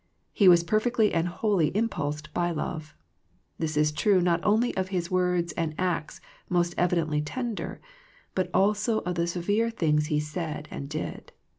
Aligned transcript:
He 0.33 0.47
was 0.47 0.63
perfectly 0.63 1.13
and 1.13 1.27
wholly 1.27 1.67
impulsed 1.77 2.33
by 2.33 2.49
love. 2.49 2.95
This 3.59 3.77
is 3.77 3.91
true 3.91 4.19
not 4.19 4.43
only 4.43 4.75
of 4.75 4.87
His 4.87 5.11
words 5.11 5.51
and 5.53 5.75
acts 5.77 6.19
most 6.49 6.73
evidently 6.75 7.21
ten 7.21 7.53
der, 7.53 7.79
but 8.33 8.49
also 8.51 9.01
of 9.01 9.13
the 9.13 9.27
severe 9.27 9.69
things 9.69 10.07
He 10.07 10.19
said 10.19 10.67
and 10.71 10.89
did. 10.89 11.33